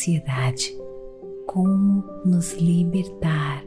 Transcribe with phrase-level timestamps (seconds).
[0.00, 0.74] ansiedade.
[1.46, 3.62] Como nos libertar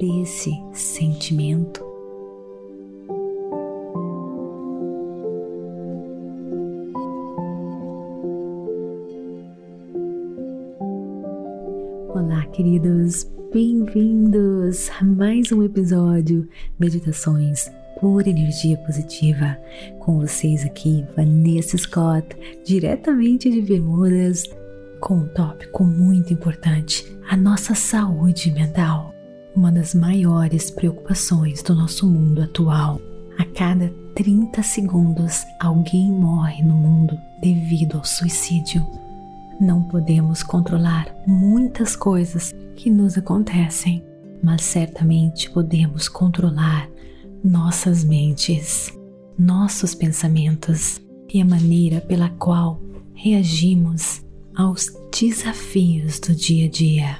[0.00, 1.84] desse sentimento?
[12.08, 16.48] Olá, queridos, bem-vindos a mais um episódio
[16.78, 17.70] Meditações
[18.00, 19.58] por Energia Positiva.
[19.98, 22.28] Com vocês aqui, Vanessa Scott,
[22.64, 24.44] diretamente de Bermudas,
[25.04, 29.12] com um tópico muito importante: a nossa saúde mental.
[29.54, 33.00] Uma das maiores preocupações do nosso mundo atual.
[33.38, 38.84] A cada 30 segundos, alguém morre no mundo devido ao suicídio.
[39.60, 44.04] Não podemos controlar muitas coisas que nos acontecem,
[44.42, 46.88] mas certamente podemos controlar
[47.44, 48.92] nossas mentes,
[49.38, 51.00] nossos pensamentos
[51.32, 52.80] e a maneira pela qual
[53.14, 54.24] reagimos
[54.56, 57.16] aos desafios do dia a dia.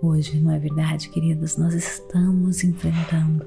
[0.00, 1.58] Hoje, não é verdade, queridos?
[1.58, 3.44] Nós estamos enfrentando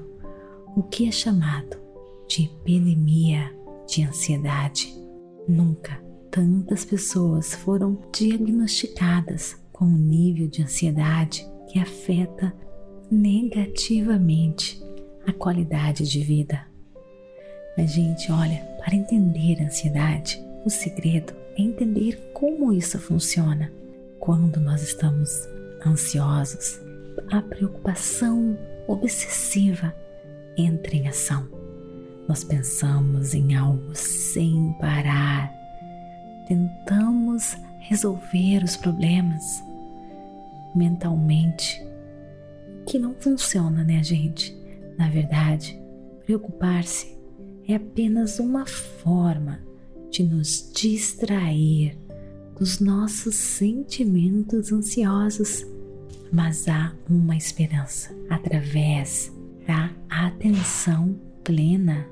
[0.76, 1.87] o que é chamado
[2.28, 3.52] de epidemia
[3.86, 4.94] de ansiedade.
[5.48, 6.00] Nunca
[6.30, 12.54] tantas pessoas foram diagnosticadas com um nível de ansiedade que afeta
[13.10, 14.80] negativamente
[15.26, 16.66] a qualidade de vida.
[17.76, 23.72] Mas, gente, olha, para entender a ansiedade, o segredo é entender como isso funciona.
[24.18, 25.30] Quando nós estamos
[25.86, 26.80] ansiosos,
[27.30, 29.94] a preocupação obsessiva
[30.56, 31.57] entra em ação.
[32.28, 35.50] Nós pensamos em algo sem parar,
[36.46, 39.42] tentamos resolver os problemas
[40.74, 41.82] mentalmente,
[42.86, 44.54] que não funciona, né, gente?
[44.98, 45.80] Na verdade,
[46.26, 47.16] preocupar-se
[47.66, 49.60] é apenas uma forma
[50.10, 51.96] de nos distrair
[52.58, 55.64] dos nossos sentimentos ansiosos,
[56.30, 59.32] mas há uma esperança através
[59.66, 62.06] da atenção plena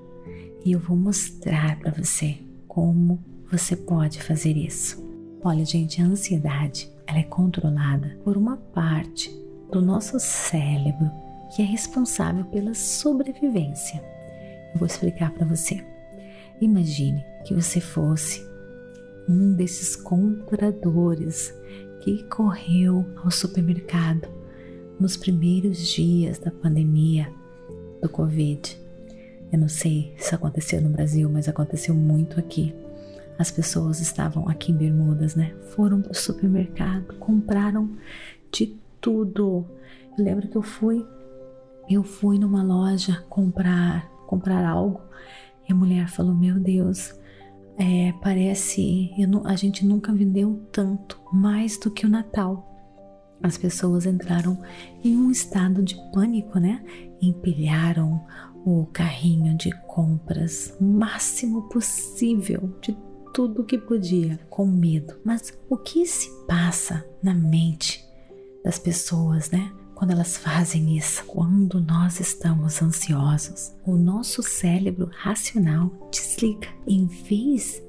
[0.67, 2.37] e eu vou mostrar para você
[2.69, 5.03] como você pode fazer isso.
[5.43, 9.31] Olha, gente, a ansiedade ela é controlada por uma parte
[9.73, 11.11] do nosso cérebro
[11.55, 14.03] que é responsável pela sobrevivência
[14.77, 15.83] vou explicar para você.
[16.61, 18.47] Imagine que você fosse
[19.29, 21.53] um desses compradores
[22.03, 24.29] que correu ao supermercado
[25.01, 27.29] nos primeiros dias da pandemia
[28.01, 28.79] do Covid.
[29.53, 32.75] Eu não sei se aconteceu no Brasil, mas aconteceu muito aqui.
[33.39, 35.55] As pessoas estavam aqui em Bermudas, né?
[35.75, 37.91] Foram para o supermercado, compraram
[38.51, 39.67] de tudo.
[40.19, 41.07] Eu lembro que eu fui,
[41.89, 45.01] eu fui numa loja comprar comprar algo
[45.69, 47.15] e a mulher falou: Meu Deus,
[47.79, 52.73] é, parece não, a gente nunca vendeu tanto, mais do que o Natal.
[53.43, 54.61] As pessoas entraram
[55.05, 56.83] em um estado de pânico, né?
[57.21, 58.25] Empilharam
[58.67, 62.99] o carrinho de compras o máximo possível de
[63.33, 65.15] tudo que podia, com medo.
[65.25, 68.05] Mas o que se passa na mente
[68.65, 69.73] das pessoas, né?
[69.95, 76.69] quando elas fazem isso, quando nós estamos ansiosos, o nosso cérebro racional desliga.
[76.87, 77.81] Em vez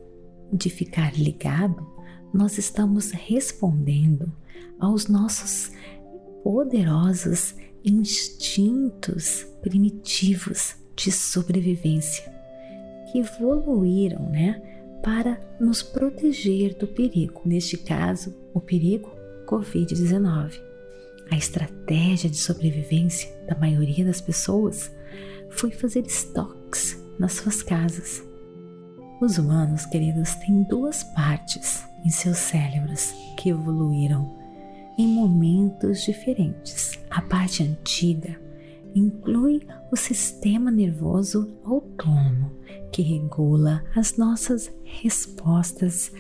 [0.54, 1.86] de ficar ligado,
[2.32, 4.32] nós estamos respondendo
[4.80, 5.72] aos nossos
[6.44, 7.56] poderosos
[7.92, 12.32] instintos primitivos de sobrevivência
[13.12, 14.62] que evoluíram, né,
[15.04, 17.42] para nos proteger do perigo.
[17.46, 19.10] Neste caso, o perigo
[19.46, 20.60] Covid-19.
[21.32, 24.92] A estratégia de sobrevivência da maioria das pessoas
[25.50, 28.24] foi fazer estoques nas suas casas.
[29.22, 34.38] Os humanos, queridos, têm duas partes em seus cérebros que evoluíram
[34.98, 37.00] em momentos diferentes.
[37.10, 38.40] A parte antiga
[38.96, 39.62] inclui
[39.92, 42.52] o sistema nervoso autônomo,
[42.92, 46.12] que regula as nossas respostas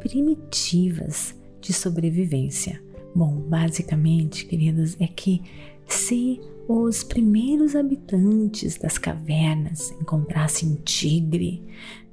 [0.00, 2.82] primitivas de sobrevivência.
[3.14, 5.42] Bom, basicamente, queridos, é que
[5.88, 11.64] se os primeiros habitantes das cavernas encontrassem tigre,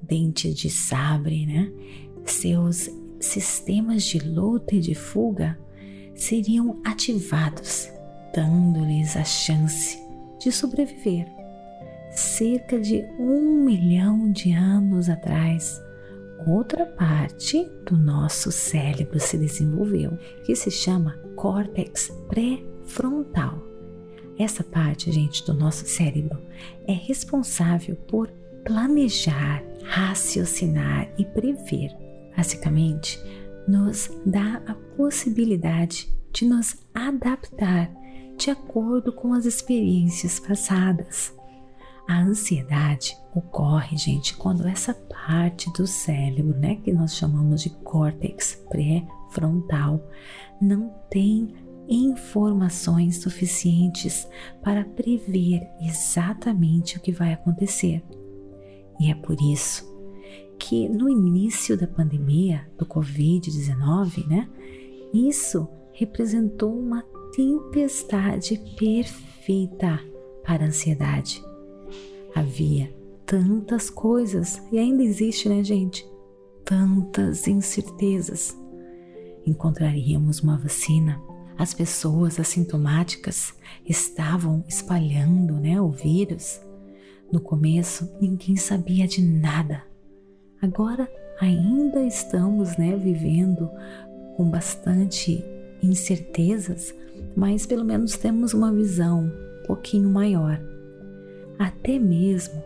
[0.01, 1.71] dente de sabre, né?
[2.25, 5.57] Seus sistemas de luta e de fuga
[6.23, 7.91] seriam ativados,
[8.33, 10.01] dando-lhes a chance
[10.39, 11.27] de sobreviver.
[12.11, 15.81] Cerca de um milhão de anos atrás,
[16.47, 23.61] outra parte do nosso cérebro se desenvolveu, que se chama córtex pré-frontal.
[24.39, 26.39] Essa parte, gente, do nosso cérebro
[26.87, 28.29] é responsável por
[28.63, 31.91] planejar, raciocinar e prever.
[32.35, 33.19] Basicamente,
[33.67, 37.91] nos dá a possibilidade de nos adaptar
[38.37, 41.33] de acordo com as experiências passadas.
[42.07, 48.61] A ansiedade ocorre, gente, quando essa parte do cérebro, né, que nós chamamos de córtex
[48.69, 50.05] pré-frontal,
[50.61, 51.53] não tem
[51.87, 54.27] informações suficientes
[54.61, 58.03] para prever exatamente o que vai acontecer.
[58.99, 59.92] E é por isso
[60.63, 64.49] que no início da pandemia do Covid-19, né,
[65.13, 67.03] isso representou uma
[67.35, 69.99] tempestade perfeita
[70.41, 71.43] para a ansiedade.
[72.33, 72.95] Havia
[73.25, 76.09] tantas coisas e ainda existe, né, gente?
[76.63, 78.57] Tantas incertezas.
[79.45, 81.21] Encontraríamos uma vacina.
[81.57, 83.53] As pessoas assintomáticas
[83.85, 86.61] estavam espalhando, né, o vírus.
[87.29, 89.92] No começo, ninguém sabia de nada.
[90.63, 91.11] Agora
[91.41, 93.69] ainda estamos, né, vivendo
[94.37, 95.43] com bastante
[95.83, 96.95] incertezas,
[97.35, 100.57] mas pelo menos temos uma visão um pouquinho maior.
[101.59, 102.63] Até mesmo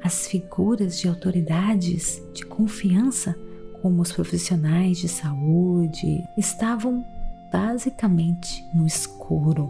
[0.00, 3.36] as figuras de autoridades de confiança,
[3.80, 7.04] como os profissionais de saúde, estavam
[7.52, 9.68] basicamente no escuro.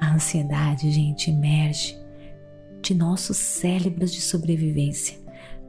[0.00, 1.96] A ansiedade, gente, emerge
[2.82, 5.16] de nossos cérebros de sobrevivência,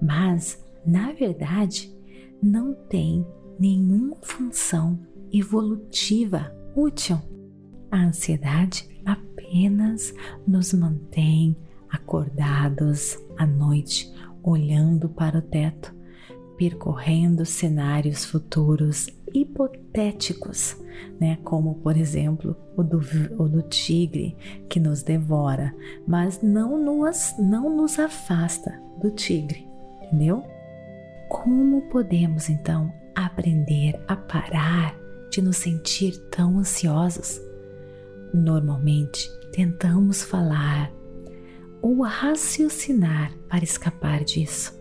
[0.01, 1.93] mas na verdade,
[2.41, 3.25] não tem
[3.59, 4.99] nenhuma função
[5.31, 7.19] evolutiva útil.
[7.91, 10.13] A ansiedade apenas
[10.47, 11.55] nos mantém
[11.89, 14.11] acordados à noite,
[14.41, 15.93] olhando para o teto,
[16.57, 20.77] percorrendo cenários futuros hipotéticos,
[21.19, 21.37] né?
[21.43, 22.99] como por exemplo o do,
[23.37, 24.35] o do tigre
[24.69, 25.75] que nos devora,
[26.07, 29.67] mas não nos, não nos afasta do tigre,
[30.03, 30.43] entendeu?
[31.31, 34.99] Como podemos então aprender a parar
[35.29, 37.41] de nos sentir tão ansiosos?
[38.33, 40.91] Normalmente tentamos falar
[41.81, 44.77] ou raciocinar para escapar disso,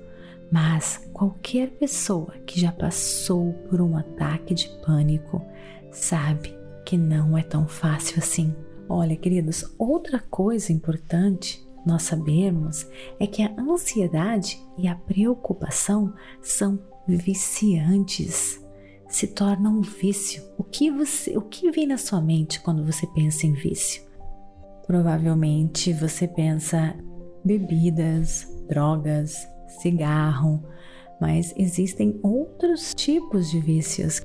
[0.50, 5.40] mas qualquer pessoa que já passou por um ataque de pânico
[5.92, 6.52] sabe
[6.84, 8.52] que não é tão fácil assim.
[8.88, 12.86] Olha, queridos, outra coisa importante nós sabemos
[13.18, 18.64] é que a ansiedade e a preocupação são viciantes,
[19.08, 20.42] se tornam um vício.
[20.56, 24.02] O que você, o que vem na sua mente quando você pensa em vício?
[24.86, 26.96] Provavelmente você pensa
[27.44, 29.48] bebidas, drogas,
[29.80, 30.62] cigarro,
[31.20, 34.22] mas existem outros tipos de vícios.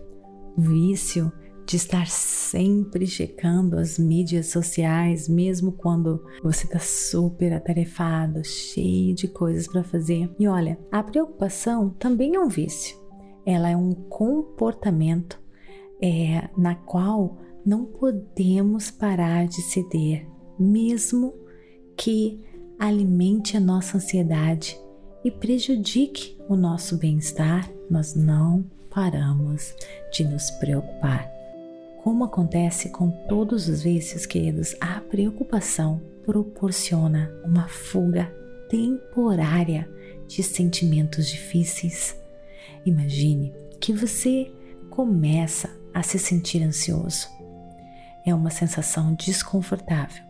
[0.57, 1.31] Vício
[1.65, 9.27] de estar sempre checando as mídias sociais, mesmo quando você está super atarefado, cheio de
[9.27, 10.29] coisas para fazer.
[10.39, 12.97] E olha, a preocupação também é um vício.
[13.45, 15.39] Ela é um comportamento
[16.01, 20.27] é, na qual não podemos parar de ceder,
[20.59, 21.33] mesmo
[21.97, 22.39] que
[22.77, 24.79] alimente a nossa ansiedade
[25.23, 29.73] e prejudique o nosso bem-estar, nós não paramos
[30.11, 31.34] de nos preocupar.
[32.05, 38.31] Como acontece com todos os vícios, queridos, a preocupação proporciona uma fuga
[38.69, 39.89] temporária
[40.27, 42.15] de sentimentos difíceis.
[42.85, 44.53] Imagine que você
[44.91, 47.27] começa a se sentir ansioso.
[48.23, 50.23] É uma sensação desconfortável.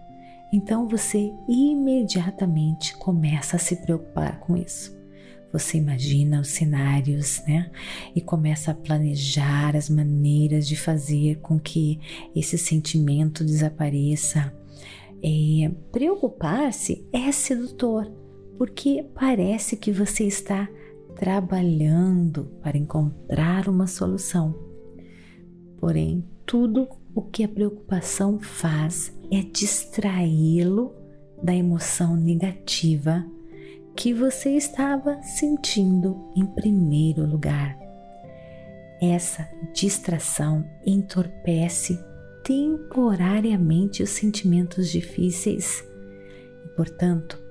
[0.53, 4.98] Então você imediatamente começa a se preocupar com isso.
[5.57, 7.71] Você imagina os cenários, né?
[8.13, 11.97] E começa a planejar as maneiras de fazer com que
[12.35, 14.53] esse sentimento desapareça.
[15.24, 18.12] É, Preocupar-se é sedutor,
[18.57, 20.67] porque parece que você está
[21.15, 24.53] trabalhando para encontrar uma solução.
[25.77, 26.85] Porém, tudo
[27.15, 30.93] o que a preocupação faz é distraí-lo
[31.41, 33.25] da emoção negativa
[33.95, 37.77] que você estava sentindo em primeiro lugar.
[39.01, 41.97] Essa distração entorpece
[42.43, 45.83] temporariamente os sentimentos difíceis
[46.65, 47.41] e, portanto,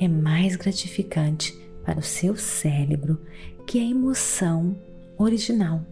[0.00, 3.20] é mais gratificante para o seu cérebro
[3.66, 4.76] que a emoção
[5.16, 5.84] original.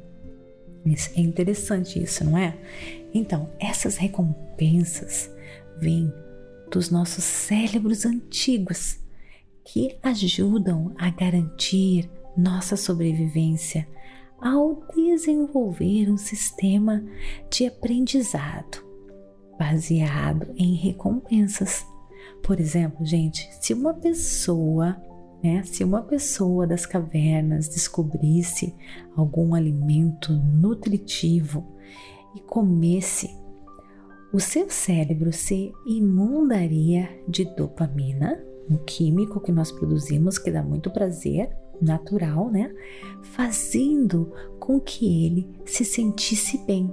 [1.14, 2.56] É interessante isso, não é?
[3.14, 5.30] Então, essas recompensas
[5.78, 6.12] vêm
[6.70, 8.98] dos nossos cérebros antigos
[9.72, 13.86] que ajudam a garantir nossa sobrevivência
[14.40, 17.04] ao desenvolver um sistema
[17.48, 18.84] de aprendizado
[19.56, 21.86] baseado em recompensas.
[22.42, 25.00] Por exemplo, gente, se uma pessoa
[25.42, 25.62] né?
[25.64, 28.74] Se uma pessoa das cavernas descobrisse
[29.16, 31.66] algum alimento nutritivo
[32.36, 33.30] e comesse,
[34.34, 38.38] o seu cérebro se inundaria de dopamina,
[38.70, 41.50] um químico que nós produzimos que dá muito prazer,
[41.80, 42.72] natural, né?
[43.22, 46.90] Fazendo com que ele se sentisse bem.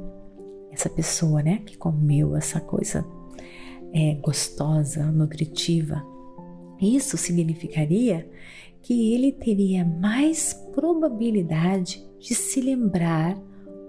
[0.72, 3.06] Essa pessoa, né, que comeu essa coisa
[3.94, 6.04] é, gostosa, nutritiva,
[6.80, 8.30] isso significaria
[8.82, 13.38] que ele teria mais probabilidade de se lembrar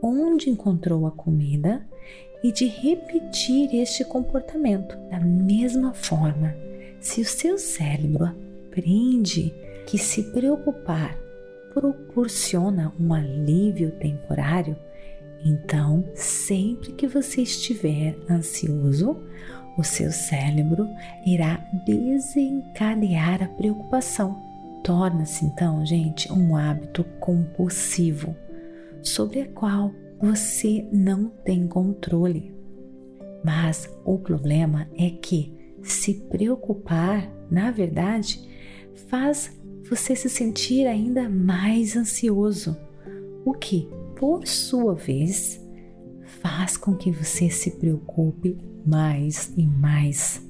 [0.03, 1.87] onde encontrou a comida
[2.43, 4.97] e de repetir este comportamento.
[5.11, 6.55] Da mesma forma,
[7.01, 9.55] se o seu cérebro aprende
[9.87, 11.17] que se preocupar
[11.73, 14.77] proporciona um alívio temporário,
[15.45, 19.17] então sempre que você estiver ansioso,
[19.77, 20.89] o seu cérebro
[21.25, 24.43] irá desencadear a preocupação.
[24.83, 28.35] Torna-se então, gente, um hábito compulsivo
[29.03, 32.53] sobre a qual você não tem controle.
[33.45, 38.41] Mas o problema é que se preocupar, na verdade,
[39.09, 39.57] faz
[39.89, 42.77] você se sentir ainda mais ansioso,
[43.45, 45.61] o que, por sua vez,
[46.43, 50.43] faz com que você se preocupe mais e mais.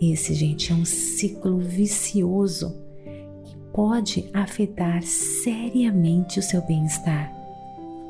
[0.00, 2.74] Esse, gente, é um ciclo vicioso
[3.44, 7.32] que pode afetar seriamente o seu bem-estar.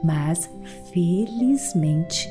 [0.03, 0.51] Mas,
[0.93, 2.29] felizmente,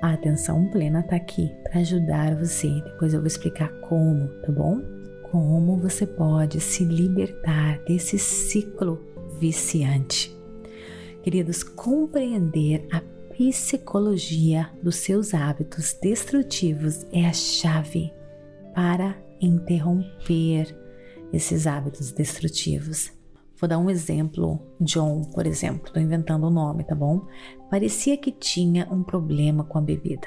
[0.00, 2.68] a atenção plena está aqui para ajudar você.
[2.82, 4.80] Depois eu vou explicar como, tá bom?
[5.30, 9.04] Como você pode se libertar desse ciclo
[9.38, 10.34] viciante.
[11.22, 13.02] Queridos, compreender a
[13.34, 18.12] psicologia dos seus hábitos destrutivos é a chave
[18.74, 20.76] para interromper
[21.32, 23.19] esses hábitos destrutivos.
[23.60, 24.58] Vou dar um exemplo.
[24.80, 27.26] John, por exemplo, estou inventando o nome, tá bom?
[27.70, 30.26] Parecia que tinha um problema com a bebida.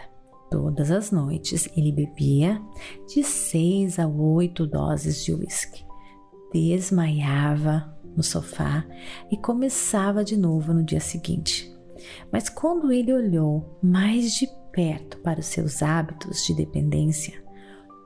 [0.51, 2.61] Todas as noites ele bebia
[3.07, 5.83] de 6 a 8 doses de uísque.
[6.53, 8.85] Desmaiava no sofá
[9.31, 11.75] e começava de novo no dia seguinte.
[12.31, 17.33] Mas quando ele olhou mais de perto para os seus hábitos de dependência,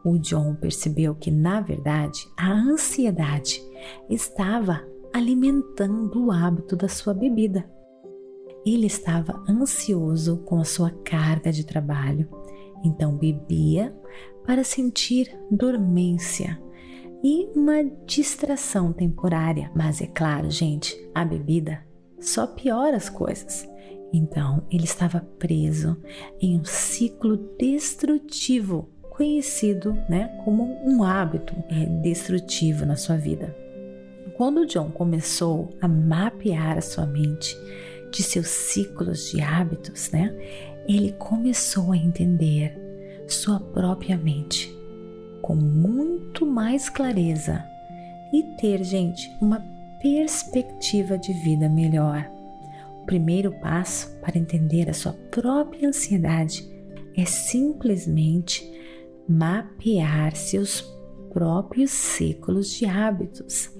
[0.05, 3.61] o John percebeu que, na verdade, a ansiedade
[4.09, 4.81] estava
[5.13, 7.69] alimentando o hábito da sua bebida.
[8.65, 12.27] Ele estava ansioso com a sua carga de trabalho,
[12.83, 13.95] então bebia
[14.45, 16.61] para sentir dormência
[17.23, 19.71] e uma distração temporária.
[19.75, 21.85] Mas é claro, gente, a bebida
[22.19, 23.67] só piora as coisas.
[24.13, 25.97] Então ele estava preso
[26.41, 33.55] em um ciclo destrutivo, conhecido né, como um hábito é, destrutivo na sua vida.
[34.37, 37.57] Quando John começou a mapear a sua mente
[38.11, 40.33] de seus ciclos de hábitos, né,
[40.87, 42.77] ele começou a entender
[43.27, 44.73] sua própria mente
[45.41, 47.63] com muito mais clareza
[48.31, 49.61] e ter, gente, uma
[50.01, 52.29] perspectiva de vida melhor
[53.07, 56.69] primeiro passo para entender a sua própria ansiedade
[57.15, 58.69] é simplesmente
[59.27, 60.81] mapear seus
[61.33, 63.71] próprios ciclos de hábitos.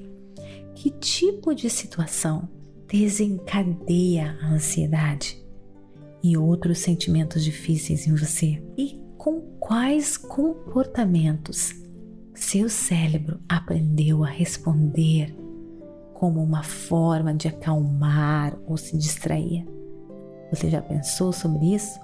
[0.80, 2.48] Que tipo de situação
[2.88, 5.44] desencadeia a ansiedade
[6.24, 8.64] e outros sentimentos difíceis em você?
[8.78, 11.74] E com quais comportamentos
[12.36, 15.36] seu cérebro aprendeu a responder
[16.14, 19.68] como uma forma de acalmar ou se distrair.
[20.52, 22.00] Você já pensou sobre isso?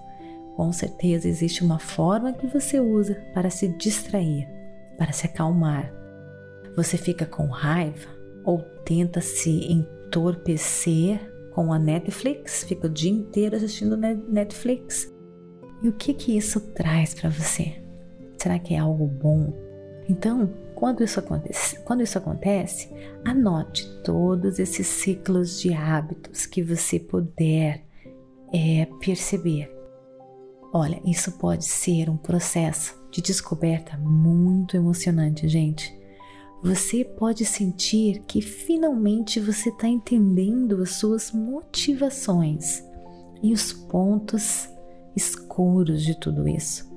[0.55, 4.49] Com certeza existe uma forma que você usa para se distrair,
[4.97, 5.93] para se acalmar.
[6.75, 8.12] Você fica com raiva
[8.43, 11.19] ou tenta se entorpecer
[11.53, 15.13] com a Netflix, fica o dia inteiro assistindo Netflix.
[15.81, 17.75] E o que que isso traz para você?
[18.37, 19.53] Será que é algo bom?
[20.09, 22.89] Então, quando isso, acontece, quando isso acontece,
[23.23, 27.85] anote todos esses ciclos de hábitos que você puder
[28.53, 29.71] é, perceber.
[30.73, 35.93] Olha, isso pode ser um processo de descoberta muito emocionante, gente.
[36.63, 42.81] Você pode sentir que finalmente você está entendendo as suas motivações
[43.43, 44.69] e os pontos
[45.15, 46.89] escuros de tudo isso.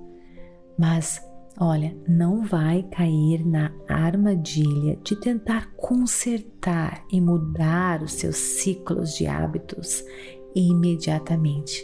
[0.79, 1.21] Mas
[1.59, 9.27] Olha, não vai cair na armadilha de tentar consertar e mudar os seus ciclos de
[9.27, 10.05] hábitos
[10.55, 11.83] imediatamente.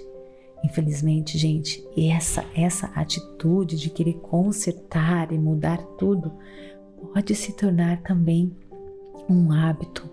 [0.63, 6.31] Infelizmente, gente, essa essa atitude de querer consertar e mudar tudo
[7.13, 8.57] pode se tornar também
[9.29, 10.09] um hábito.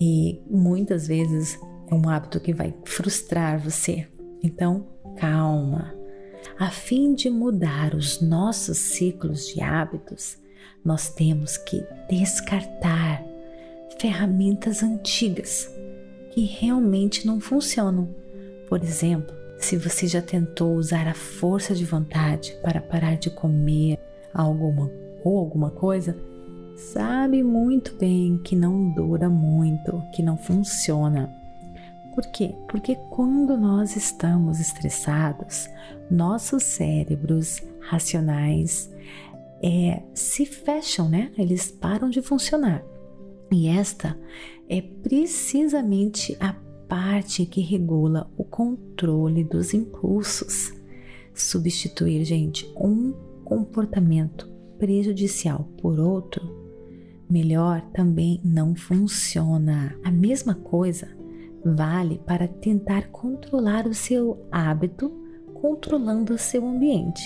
[0.00, 1.58] E muitas vezes
[1.90, 4.06] é um hábito que vai frustrar você.
[4.42, 5.94] Então, calma
[6.58, 10.36] a fim de mudar os nossos ciclos de hábitos,
[10.84, 13.24] nós temos que descartar
[14.00, 15.68] ferramentas antigas
[16.32, 18.14] que realmente não funcionam.
[18.68, 23.98] Por exemplo, se você já tentou usar a força de vontade para parar de comer
[24.32, 24.90] alguma
[25.24, 26.16] ou alguma coisa,
[26.76, 31.32] sabe muito bem que não dura muito, que não funciona.
[32.14, 32.54] Por quê?
[32.68, 35.68] Porque quando nós estamos estressados,
[36.10, 38.92] nossos cérebros racionais
[39.62, 41.32] é, se fecham, né?
[41.36, 42.84] Eles param de funcionar.
[43.50, 44.16] E esta
[44.68, 46.54] é precisamente a
[46.88, 50.72] parte que regula o controle dos impulsos.
[51.34, 53.12] Substituir, gente, um
[53.44, 56.42] comportamento prejudicial por outro,
[57.28, 59.96] melhor também não funciona.
[60.04, 61.08] A mesma coisa
[61.64, 65.10] vale para tentar controlar o seu hábito
[65.54, 67.22] controlando o seu ambiente.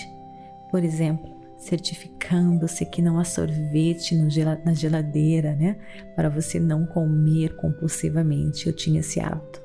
[0.71, 5.77] Por exemplo, certificando-se que não há sorvete na geladeira, né?
[6.15, 8.67] Para você não comer compulsivamente.
[8.67, 9.61] Eu tinha esse hábito.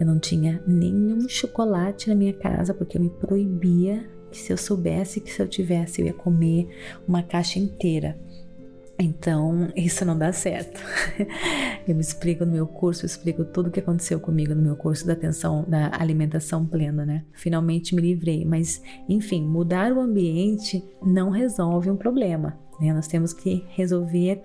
[0.00, 4.04] Eu não tinha nenhum chocolate na minha casa porque eu me proibia
[4.38, 6.68] que se eu soubesse que se eu tivesse eu ia comer
[7.06, 8.16] uma caixa inteira.
[9.00, 10.80] Então, isso não dá certo.
[11.86, 15.06] Eu explico no meu curso, eu explico tudo o que aconteceu comigo no meu curso
[15.06, 17.24] da atenção, da alimentação plena, né?
[17.32, 22.92] Finalmente me livrei, mas enfim, mudar o ambiente não resolve um problema, né?
[22.92, 24.42] Nós temos que resolver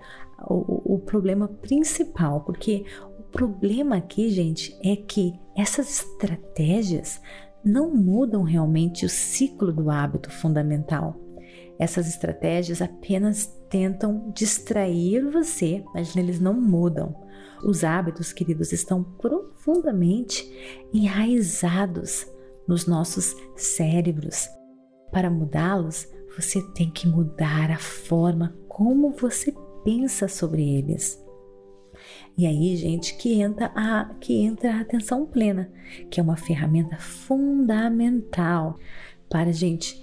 [0.48, 2.86] o, o problema principal, porque
[3.18, 7.20] o problema aqui, gente, é que essas estratégias
[7.64, 11.20] não mudam realmente o ciclo do hábito fundamental.
[11.78, 17.14] Essas estratégias apenas tentam distrair você, mas eles não mudam.
[17.64, 20.44] Os hábitos, queridos, estão profundamente
[20.92, 22.26] enraizados
[22.68, 24.48] nos nossos cérebros.
[25.10, 29.52] Para mudá-los, você tem que mudar a forma como você
[29.84, 31.23] pensa sobre eles.
[32.36, 35.70] E aí, gente, que entra a que entra a atenção plena,
[36.10, 38.78] que é uma ferramenta fundamental
[39.28, 40.02] para a gente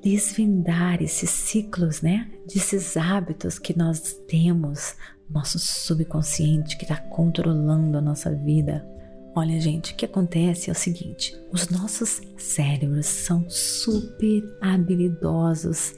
[0.00, 2.30] desvendar esses ciclos, né?
[2.46, 4.96] Desses hábitos que nós temos,
[5.28, 8.86] nosso subconsciente que está controlando a nossa vida.
[9.34, 15.94] Olha, gente, o que acontece é o seguinte: os nossos cérebros são super habilidosos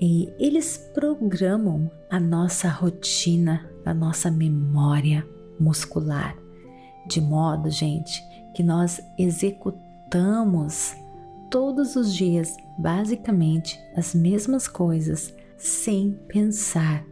[0.00, 5.26] e eles programam a nossa rotina, a nossa memória
[5.58, 6.36] muscular,
[7.06, 8.22] de modo, gente,
[8.54, 10.94] que nós executamos
[11.50, 17.04] todos os dias basicamente as mesmas coisas sem pensar.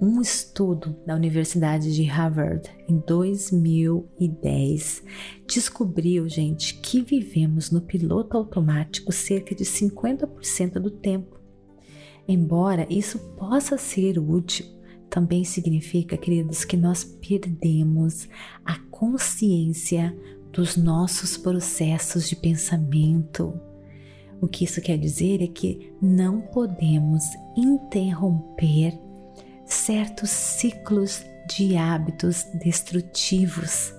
[0.00, 5.04] Um estudo da Universidade de Harvard em 2010
[5.46, 11.38] descobriu, gente, que vivemos no piloto automático cerca de 50% do tempo.
[12.26, 14.66] Embora isso possa ser útil,
[15.14, 18.28] também significa, queridos, que nós perdemos
[18.64, 20.12] a consciência
[20.50, 23.54] dos nossos processos de pensamento.
[24.40, 27.22] O que isso quer dizer é que não podemos
[27.56, 28.98] interromper
[29.64, 33.94] certos ciclos de hábitos destrutivos,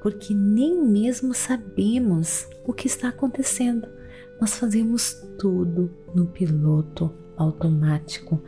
[0.00, 3.88] porque nem mesmo sabemos o que está acontecendo.
[4.40, 8.42] Nós fazemos tudo no piloto automático.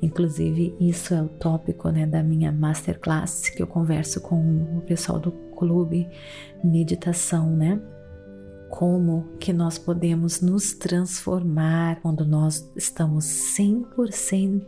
[0.00, 5.18] Inclusive, isso é o tópico né, da minha masterclass que eu converso com o pessoal
[5.18, 6.08] do clube
[6.62, 7.80] meditação, né?
[8.70, 14.66] Como que nós podemos nos transformar quando nós estamos 100%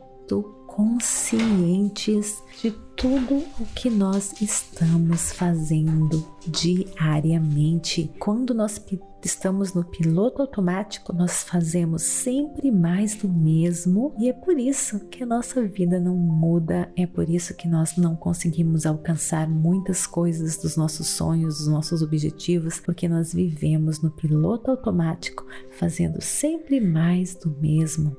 [0.78, 8.08] conscientes de tudo o que nós estamos fazendo diariamente.
[8.20, 8.78] Quando nós
[9.26, 15.22] estamos no piloto automático, nós fazemos sempre mais do mesmo e é por isso que
[15.22, 20.56] a nossa vida não muda, é por isso que nós não conseguimos alcançar muitas coisas
[20.56, 27.34] dos nossos sonhos, dos nossos objetivos, porque nós vivemos no piloto automático, fazendo sempre mais
[27.34, 28.16] do mesmo.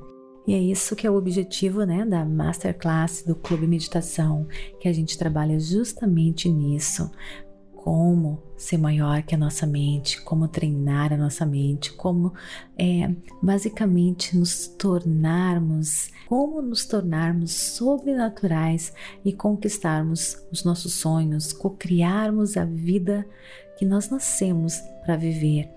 [0.50, 4.48] E é isso que é o objetivo né, da Masterclass do Clube Meditação,
[4.80, 7.12] que a gente trabalha justamente nisso.
[7.84, 12.34] Como ser maior que a nossa mente, como treinar a nossa mente, como
[12.78, 13.10] é,
[13.42, 23.26] basicamente nos tornarmos, como nos tornarmos sobrenaturais e conquistarmos os nossos sonhos, co-criarmos a vida
[23.78, 25.70] que nós nascemos para viver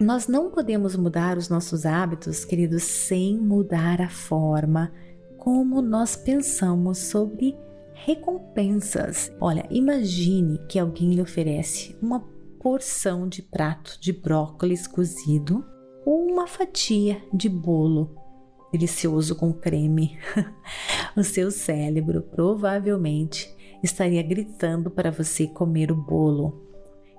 [0.00, 4.92] Nós não podemos mudar os nossos hábitos, queridos, sem mudar a forma
[5.36, 7.56] como nós pensamos sobre
[7.94, 9.32] recompensas.
[9.40, 12.20] Olha, imagine que alguém lhe oferece uma
[12.60, 15.64] porção de prato de brócolis cozido
[16.06, 18.27] ou uma fatia de bolo
[18.72, 20.18] delicioso com creme,
[21.16, 26.66] o seu cérebro provavelmente estaria gritando para você comer o bolo.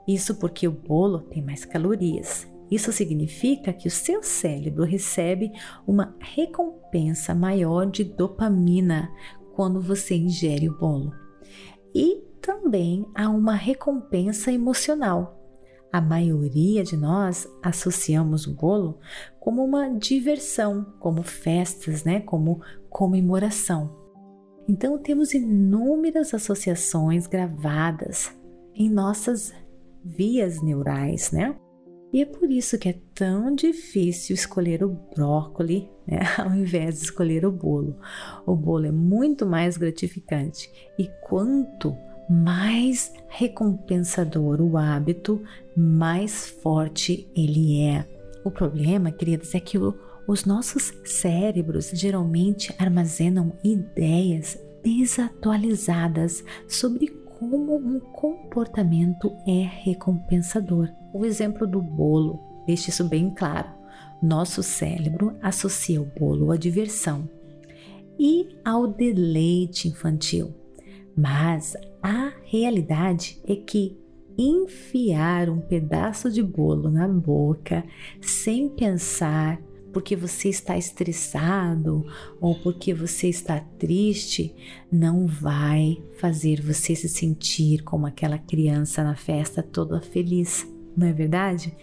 [0.07, 2.47] Isso porque o bolo tem mais calorias.
[2.69, 5.51] Isso significa que o seu cérebro recebe
[5.88, 9.12] uma recompensa maior de dopamina
[9.55, 11.12] quando você ingere o bolo.
[11.93, 15.38] E também há uma recompensa emocional
[15.91, 18.99] a maioria de nós associamos o bolo
[19.39, 22.19] como uma diversão, como festas, né?
[22.21, 23.97] como comemoração.
[24.67, 28.32] Então temos inúmeras associações gravadas
[28.75, 29.52] em nossas
[30.04, 31.56] vias neurais, né?
[32.12, 37.06] E é por isso que é tão difícil escolher o brócolis né, ao invés de
[37.06, 37.97] escolher o bolo.
[38.45, 41.95] O bolo é muito mais gratificante e quanto
[42.29, 45.41] mais recompensador o hábito,
[45.75, 48.07] mais forte ele é.
[48.43, 57.07] O problema, queridos, é que o, os nossos cérebros geralmente armazenam ideias desatualizadas sobre
[57.39, 60.89] como um comportamento é recompensador.
[61.13, 63.69] O exemplo do bolo deixa isso bem claro.
[64.21, 67.27] Nosso cérebro associa o bolo à diversão
[68.19, 70.59] e ao deleite infantil.
[71.19, 73.99] Mas a realidade é que
[74.38, 77.84] enfiar um pedaço de bolo na boca
[78.21, 79.60] sem pensar
[79.91, 82.05] porque você está estressado
[82.39, 84.55] ou porque você está triste
[84.89, 91.12] não vai fazer você se sentir como aquela criança na festa toda feliz, não é
[91.12, 91.75] verdade?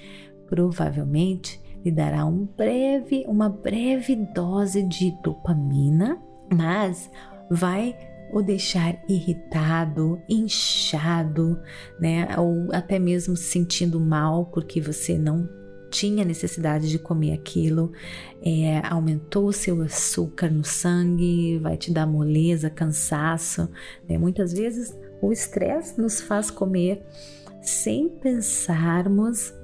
[0.48, 6.18] Provavelmente lhe dará um breve, uma breve dose de dopamina,
[6.50, 7.10] mas
[7.50, 7.94] vai
[8.32, 11.60] o deixar irritado, inchado,
[12.00, 12.28] né?
[12.38, 15.48] Ou até mesmo se sentindo mal porque você não
[15.90, 17.92] tinha necessidade de comer aquilo,
[18.42, 23.68] é, aumentou o seu açúcar no sangue, vai te dar moleza, cansaço.
[24.08, 24.18] Né?
[24.18, 27.02] Muitas vezes o estresse nos faz comer
[27.62, 29.54] sem pensarmos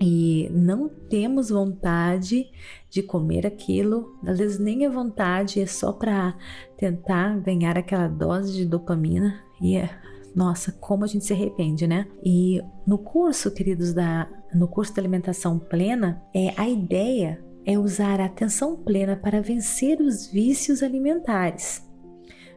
[0.00, 2.50] e não temos vontade
[2.90, 6.36] de comer aquilo, às vezes nem a vontade, é só para
[6.76, 9.90] tentar ganhar aquela dose de dopamina e é,
[10.34, 12.06] Nossa, como a gente se arrepende, né?
[12.24, 18.18] E no curso, queridos, da, no curso da alimentação plena, é a ideia é usar
[18.18, 21.86] a atenção plena para vencer os vícios alimentares.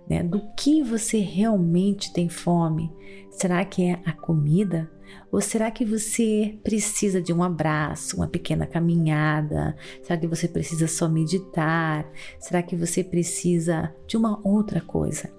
[0.10, 0.24] Né?
[0.24, 2.90] Do que você realmente tem fome?
[3.30, 4.90] Será que é a comida?
[5.32, 9.76] Ou será que você precisa de um abraço, uma pequena caminhada?
[10.04, 12.10] Será que você precisa só meditar?
[12.40, 15.32] Será que você precisa de uma outra coisa?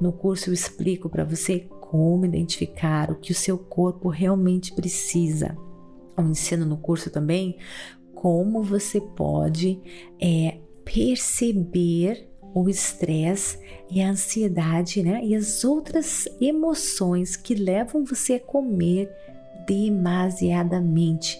[0.00, 5.56] No curso eu explico para você como identificar o que o seu corpo realmente precisa.
[6.16, 7.58] Eu ensino no curso também
[8.14, 9.80] como você pode
[10.20, 12.25] é, perceber
[12.56, 13.58] o estresse
[13.90, 15.20] e a ansiedade, né?
[15.22, 19.12] E as outras emoções que levam você a comer
[19.66, 21.38] demasiadamente,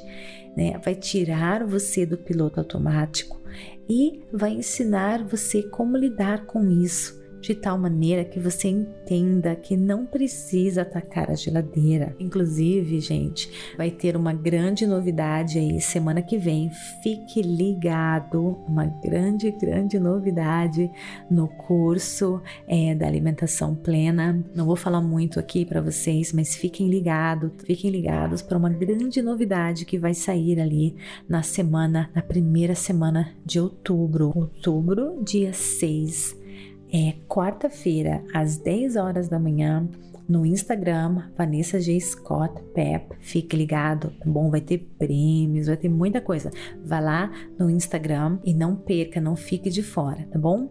[0.55, 0.79] né?
[0.85, 3.41] Vai tirar você do piloto automático
[3.89, 9.77] e vai ensinar você como lidar com isso de tal maneira que você entenda que
[9.77, 12.17] não precisa atacar a geladeira.
[12.19, 16.71] Inclusive, gente, vai ter uma grande novidade aí semana que vem.
[17.05, 20.91] Fique ligado, uma grande, grande novidade
[21.31, 24.45] no curso é, da alimentação plena.
[24.53, 29.23] Não vou falar muito aqui para vocês, mas fiquem ligados, fiquem ligados para uma grande
[29.23, 30.97] novidade que vai sair ali
[31.29, 34.33] na semana, na primeira semana de outubro.
[34.35, 36.45] Outubro, dia 6
[36.93, 39.89] é quarta-feira, às 10 horas da manhã,
[40.29, 42.01] no Instagram, Vanessa G.
[42.01, 43.15] Scott Pep.
[43.21, 44.51] Fique ligado, tá bom?
[44.51, 46.51] Vai ter prêmios, vai ter muita coisa.
[46.85, 50.69] Vá lá no Instagram e não perca, não fique de fora, tá bom?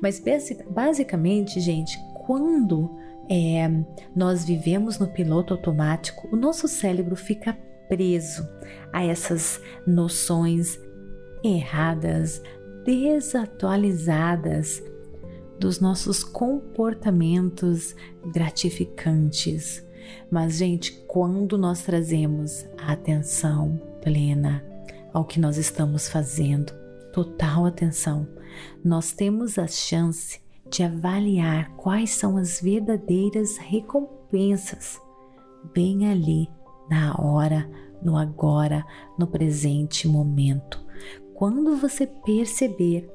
[0.00, 0.22] Mas
[0.70, 2.90] basicamente, gente, quando
[3.30, 3.70] é,
[4.16, 7.56] nós vivemos no piloto automático, o nosso cérebro fica
[7.88, 8.48] preso
[8.92, 10.78] a essas noções
[11.42, 12.42] erradas,
[12.84, 14.82] desatualizadas
[15.64, 17.96] dos nossos comportamentos
[18.26, 19.82] gratificantes.
[20.30, 24.62] Mas, gente, quando nós trazemos a atenção plena
[25.10, 26.70] ao que nós estamos fazendo,
[27.14, 28.28] total atenção,
[28.84, 30.38] nós temos a chance
[30.70, 35.00] de avaliar quais são as verdadeiras recompensas
[35.72, 36.46] bem ali,
[36.90, 37.66] na hora,
[38.02, 38.84] no agora,
[39.18, 40.84] no presente momento.
[41.32, 43.10] Quando você perceber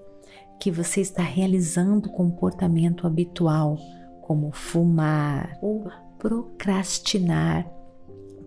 [0.59, 3.77] que você está realizando comportamento habitual,
[4.21, 7.65] como fumar ou procrastinar,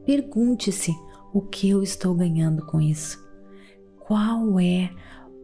[0.04, 0.94] pergunte-se
[1.32, 3.18] o que eu estou ganhando com isso.
[3.98, 4.90] Qual é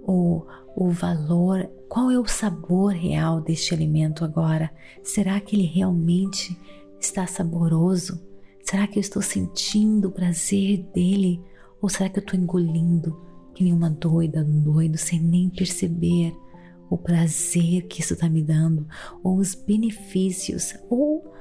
[0.02, 0.44] o,
[0.76, 4.70] o valor, qual é o sabor real deste alimento agora?
[5.02, 6.57] Será que ele realmente
[7.00, 8.20] está saboroso?
[8.62, 11.40] Será que eu estou sentindo o prazer dele?
[11.81, 13.18] Ou será que eu estou engolindo
[13.54, 16.37] que nem uma doida, um doido, sem nem perceber?
[16.90, 18.87] O prazer que isso está me dando,
[19.22, 21.35] ou os benefícios, ou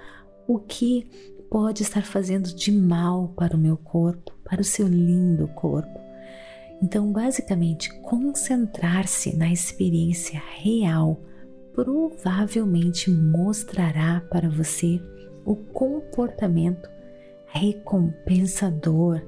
[0.47, 1.07] o que
[1.49, 5.99] pode estar fazendo de mal para o meu corpo, para o seu lindo corpo.
[6.81, 11.21] Então, basicamente, concentrar-se na experiência real
[11.73, 14.99] provavelmente mostrará para você
[15.45, 16.89] o comportamento
[17.47, 19.21] recompensador.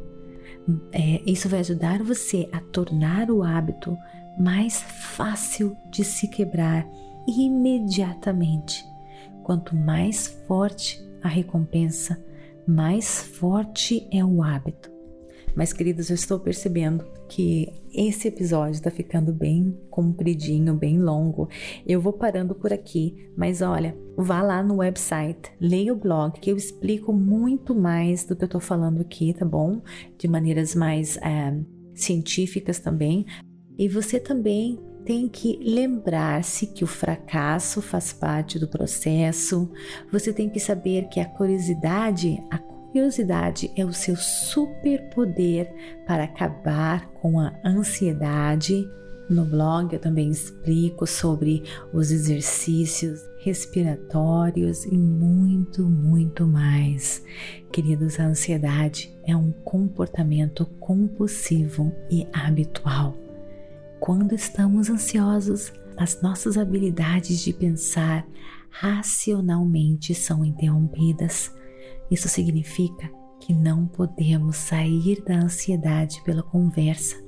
[0.91, 3.95] É, isso vai ajudar você a tornar o hábito
[4.37, 6.87] mais fácil de se quebrar
[7.27, 8.85] imediatamente.
[9.43, 12.23] Quanto mais forte a recompensa,
[12.67, 14.91] mais forte é o hábito.
[15.55, 21.49] Mas, queridos, eu estou percebendo que esse episódio está ficando bem compridinho, bem longo.
[21.85, 26.51] Eu vou parando por aqui, mas olha, vá lá no website, leia o blog, que
[26.51, 29.81] eu explico muito mais do que eu estou falando aqui, tá bom?
[30.17, 31.59] De maneiras mais é,
[31.93, 33.25] científicas também,
[33.79, 39.71] e você também tem que lembrar-se que o fracasso faz parte do processo.
[40.11, 45.73] Você tem que saber que a curiosidade, a curiosidade é o seu superpoder
[46.05, 48.85] para acabar com a ansiedade.
[49.29, 51.63] No blog eu também explico sobre
[51.93, 57.23] os exercícios respiratórios e muito, muito mais.
[57.71, 63.28] Queridos, a ansiedade é um comportamento compulsivo e habitual.
[63.99, 68.25] Quando estamos ansiosos, as nossas habilidades de pensar
[68.69, 71.53] racionalmente são interrompidas.
[72.09, 77.21] Isso significa que não podemos sair da ansiedade pela conversa.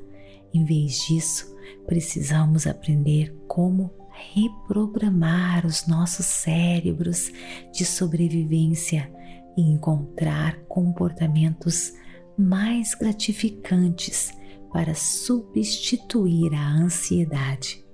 [0.54, 1.54] Em vez disso,
[1.86, 3.92] precisamos aprender como
[4.34, 7.32] reprogramar os nossos cérebros
[7.74, 9.12] de sobrevivência
[9.58, 11.94] e encontrar comportamentos
[12.38, 14.32] mais gratificantes
[14.72, 17.86] para substituir a ansiedade.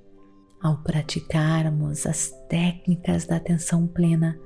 [0.61, 4.39] Ao praticarmos as técnicas da atenção plena,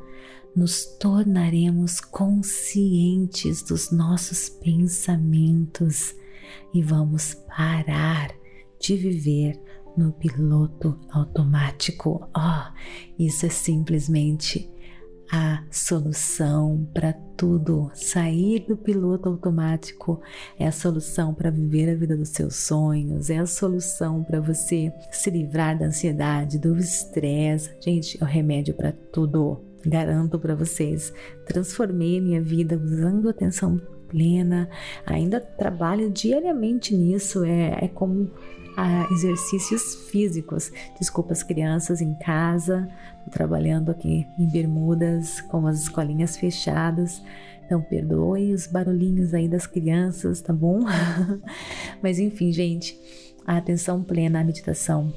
[0.56, 6.13] nos tornaremos conscientes dos nossos pensamentos
[6.74, 8.34] e vamos parar
[8.80, 9.60] de viver
[9.96, 12.28] no piloto automático.
[12.36, 12.74] Oh,
[13.17, 14.70] isso é simplesmente
[15.32, 17.89] a solução para tudo.
[17.94, 20.22] Sair do piloto automático
[20.60, 24.91] é a solução para viver a vida dos seus sonhos, é a solução para você
[25.10, 27.74] se livrar da ansiedade, do estresse.
[27.80, 29.62] Gente, é o remédio para tudo.
[29.84, 31.12] Garanto para vocês.
[31.48, 34.70] Transformei minha vida usando atenção plena.
[35.06, 37.44] Ainda trabalho diariamente nisso.
[37.44, 38.30] É, é como
[38.77, 40.71] a exercícios físicos.
[40.99, 42.88] Desculpa as crianças em casa,
[43.31, 47.21] trabalhando aqui em Bermudas com as escolinhas fechadas.
[47.65, 50.81] Então perdoe os barulhinhos aí das crianças, tá bom?
[52.01, 52.99] Mas enfim, gente,
[53.45, 55.13] a atenção plena, a meditação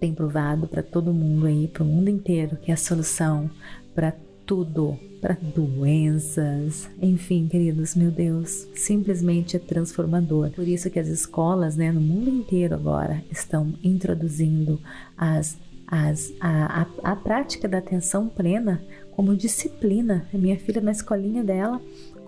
[0.00, 3.50] tem provado para todo mundo aí, para o mundo inteiro, que é a solução
[3.94, 4.14] para
[4.46, 10.50] tudo, para doenças, enfim, queridos, meu Deus, simplesmente é transformador.
[10.50, 14.80] Por isso que as escolas, né, no mundo inteiro agora estão introduzindo
[15.18, 18.80] as, as, a, a, a prática da atenção plena
[19.10, 20.26] como disciplina.
[20.32, 21.80] A minha filha na escolinha dela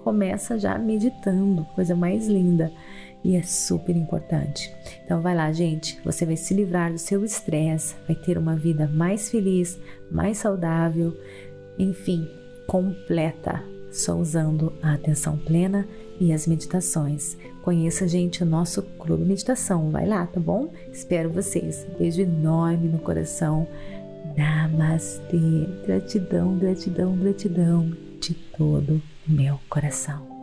[0.02, 2.72] começa já meditando, coisa mais linda
[3.24, 4.72] e é super importante.
[5.04, 8.86] Então vai lá, gente, você vai se livrar do seu estresse, vai ter uma vida
[8.88, 9.78] mais feliz,
[10.10, 11.16] mais saudável,
[11.78, 12.28] enfim,
[12.66, 15.86] completa, só usando a atenção plena
[16.20, 17.36] e as meditações.
[17.62, 19.90] Conheça, gente, o nosso Clube Meditação.
[19.90, 20.72] Vai lá, tá bom?
[20.92, 21.86] Espero vocês.
[21.98, 23.66] Beijo enorme no coração.
[24.36, 25.38] Namastê.
[25.86, 30.37] Gratidão, gratidão, gratidão de todo meu coração.